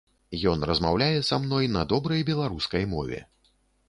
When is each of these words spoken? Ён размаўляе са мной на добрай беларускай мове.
Ён 0.51 0.63
размаўляе 0.69 1.19
са 1.27 1.37
мной 1.43 1.69
на 1.75 1.83
добрай 1.91 2.23
беларускай 2.31 2.83
мове. 2.95 3.21